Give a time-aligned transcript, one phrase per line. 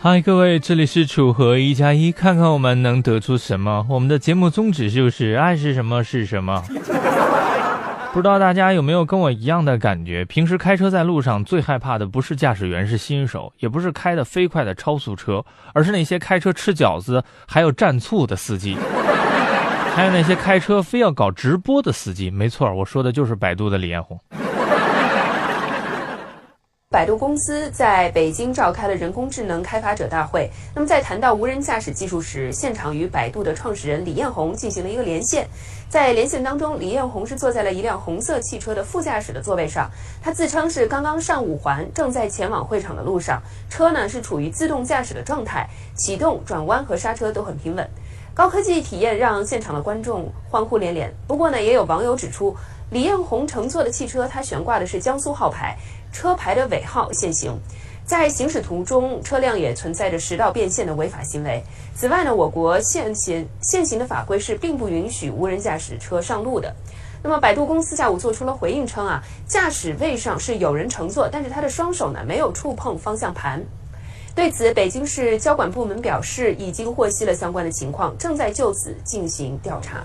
[0.00, 3.86] 嗨，各位，这里是楚河一加一，看看我们能得出什么。
[3.88, 6.62] 我们的节目宗旨就是爱是什么是什么。
[8.14, 10.24] 不知道大家有没有跟我一样的感觉？
[10.26, 18.76] 平时开车在路上最害怕的不是驾驶员是新手，也不是开的飞快的超速车，而是那些开车吃饺子还有蘸醋的司机，
[19.96, 22.30] 还有那些开车非要搞直播的司机。
[22.30, 24.16] 没错，我说的就是百度的李彦宏。
[26.94, 30.48] 百度公司在北京召开了人工智能开发者大会。
[30.72, 35.44] 那么，在谈到无人驾驶技术时，现场与百度的创始人李彦宏进行了一个连线。
[35.88, 39.90] 在连线当中，李彦宏是坐在了一辆红色汽车的副驾驶的座位上。
[40.22, 43.42] 他自称是刚刚上五环，正在前往会场的路上。
[43.68, 47.84] 车呢是处于自动驾驶的状态，启动、转弯和刹车都很平稳。
[48.32, 51.12] 高科技体验让现场的观众欢呼连连。
[51.26, 52.54] 不过呢，也有网友指出，
[52.90, 55.76] 李彦宏乘坐的汽车，它悬挂的是江苏号牌。
[56.12, 57.58] 车牌的尾号限行，
[58.06, 61.60] 在行驶途中，车辆也存在着实道变线的违法行为。
[61.96, 66.72] 此外呢，我国现行现行的法规是并不允许无人驾驶车上路的。
[67.20, 73.60] 那么，百度公司下午做出了回应，称啊，驾驶位上是有人乘坐，但是他的双手呢没有触碰方向盘。
[74.36, 80.04] 对此，北京市交管部门表示，已经获悉了相关的情况，正在就此进行调查。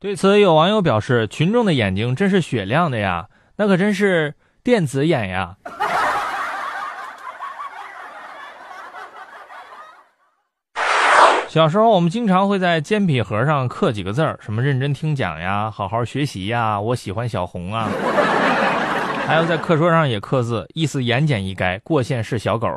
[0.00, 4.34] 对此，有网友表示，群众的眼睛真是雪亮的呀，那可真是。
[4.62, 5.56] 电子眼呀！
[11.48, 17.88] 小时候，我们经常会在铅笔盒上刻几个字儿，什么“认真听讲呀”“好好学习呀”“我喜欢小红啊”，
[19.26, 22.68] 还有在课桌上也刻字，意思言简意赅，过线是小狗。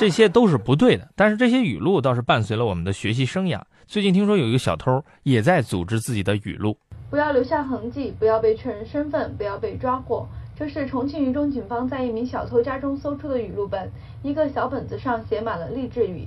[0.00, 3.60] 这些都是不对的，但是这些语录倒是伴随了我们的学习生涯。
[3.86, 6.74] 最近听说有一个小偷也在组织自己的语录。
[7.10, 10.26] 不要留下痕迹，不要被确认身份，不要被抓获。
[10.56, 13.90] 这是重庆渝中警方在一名小偷家中搜出的语录本，
[14.22, 16.26] 一个小本子上写满了励志语。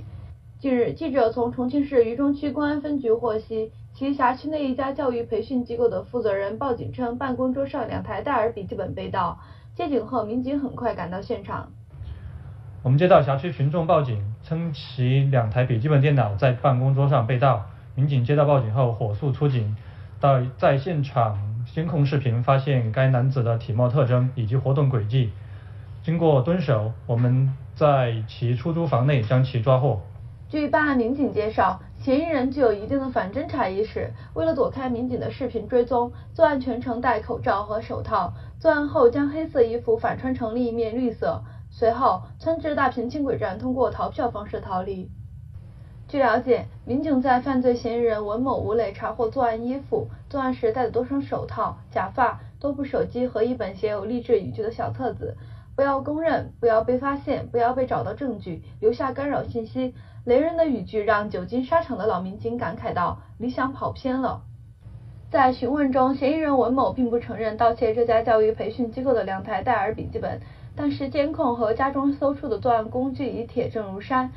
[0.60, 9.36] 近日，记者从重庆市渝中区公安分局获悉，其辖区内一家教育培训机构的负责人报警称，办公桌上两台戴尔笔记本被盗。
[9.74, 11.72] 接警后，民警很快赶到现场。
[12.84, 17.64] 我们接到辖区群众报警，称其两台笔记本电脑在办公桌上被盗。
[17.94, 19.74] 民警接到报警后，火速出警。
[20.20, 25.30] 到在现场监控视频发现该男子的体貌特征以及活动轨迹，
[26.02, 30.02] 经过蹲守，我们在其出租房内将其抓获。
[30.50, 38.34] 据办案民警介绍，嫌疑人具有一定的反侦查意识，为了躲开民警的视频追踪，作案全程戴口罩和手套。
[38.60, 41.42] 作案后将黑色衣服反穿成另一面绿色，
[41.76, 45.10] 随后窜至大坪轻轨站，通过逃票方式逃离。
[46.06, 55.36] 据了解，民警在犯罪嫌疑人文某、吴磊查获作案衣服、作案时戴的多双手套、假发、多部手机和一本写有励志语句的小册子。
[55.74, 59.96] 不要公认，不要被发现，不要被找到证据，留下干扰信息。
[60.24, 64.42] 雷人的语句让久经沙场的老民警感慨道：“理想跑偏了。”
[65.28, 70.40] 在询问中，嫌疑人文某并不承认盗窃这家教育培训机构的两台戴尔笔记本，
[70.76, 74.30] 但是监控和家中搜出的作案工具已铁证如山。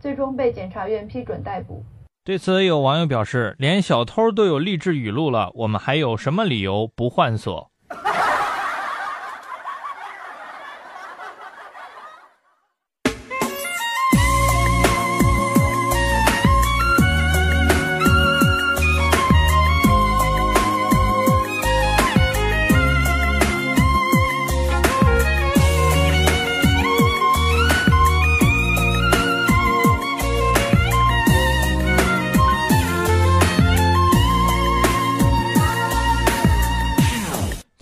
[0.00, 1.84] 最终被检察院批准逮捕。
[2.24, 7.69] 对此，有网友表示：“连小偷都有励志语录了，我们还有什么理由不换锁？”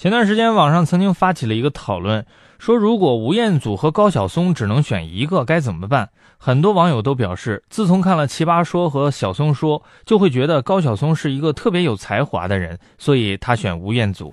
[0.08, 2.24] 前段时间，网上曾经发起了一个讨论，
[2.58, 6.08] 说如果吴彦祖和高晓松只能选一个，该怎么办？
[6.38, 14.32] 很多网友都表示，自从看了《奇葩说》和晓松说，就会觉得高晓松是一个特别有才华的人，所以他选吴彦祖。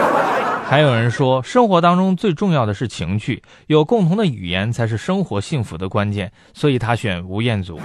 [0.64, 7.78] 还有人说，生活当中最重要的是情趣，有共同的语言才是生活幸福的关键，所以他选吴彦祖。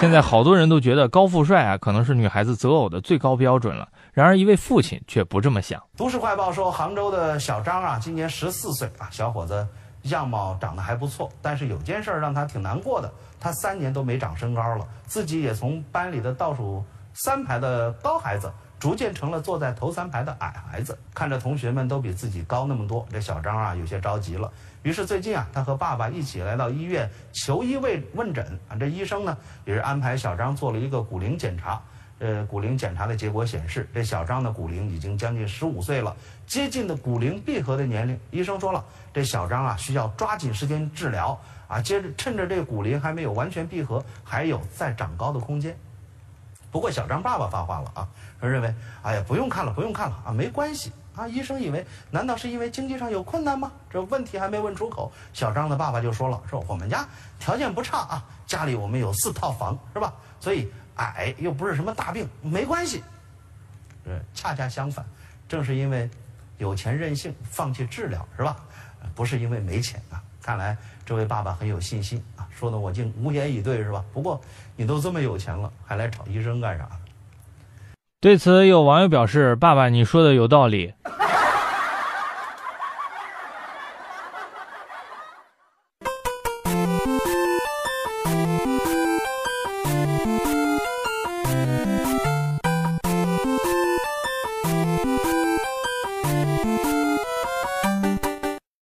[0.00, 3.86] 现在好多人都觉得高富帅啊，可能是女孩子择偶的最高标准了。
[4.14, 5.78] 然而，一位父亲却不这么想。
[5.94, 9.68] 都市快报说，杭州的小张啊，今年十四岁啊，小伙子
[10.04, 16.82] 样貌长得还不错，但是有件事让他挺难过的，他三年都没长身高了，自己也从班里的倒数
[17.12, 18.50] 三排的高孩子
[18.80, 20.98] 逐渐成了坐在头三排的矮孩子。
[21.14, 24.50] 看着同学们都比自己高那么多，这小张啊有些着急了。
[24.82, 28.74] 于是最近啊，他和爸爸一起来到医院求医问问诊啊。
[28.80, 29.36] 这医生呢
[29.66, 31.80] 也是安排小张做了一个骨龄检查。
[32.20, 36.14] 呃，骨龄检查的结果显示，这小张的骨龄已经将近十五岁了，
[36.46, 38.18] 接近的骨龄闭合的年龄。
[38.30, 45.74] 医生说了，这小张啊需要抓紧时间治疗啊，接着趁着这骨龄还没有完全闭合，还有再长高的空间。
[46.70, 48.08] 不过小张爸爸发话了啊，
[48.40, 51.26] 他认为，哎呀，不用看了，不用看了啊，没关系啊。
[51.26, 53.72] 医生以为，难道是因为经济上有困难吗？
[53.90, 57.06] 这问题还没问出口，小张的爸爸就说了，说我们家
[57.38, 60.12] 条件不差啊，家里我们有四套房，是吧？
[60.38, 60.70] 所以。
[60.96, 63.02] 矮又不是什么大病，没关系。
[64.04, 65.02] 呃，恰恰相反，
[65.48, 66.10] 正是因为
[66.58, 68.54] 有钱任性，放弃治疗，是吧？
[69.14, 70.22] 不是因为没钱啊。
[70.42, 70.76] 看来
[71.06, 72.22] 这位爸爸很有信心，
[72.60, 74.04] 说的我竟无言以对，是吧？
[74.12, 74.38] 不过
[74.76, 76.86] 你都这么有钱了，还来找医生干啥？
[78.20, 80.92] 对此，有网友表示：“爸爸，你说的有道理。”